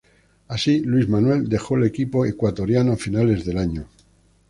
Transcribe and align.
Así, 0.47 0.79
Luis 0.79 1.07
Manuel 1.07 1.47
dejó 1.47 1.77
el 1.77 1.83
equipo 1.83 2.25
ecuatoriano, 2.25 2.93
a 2.93 2.97
finales 2.97 3.45
del 3.45 3.59
año. 3.59 3.85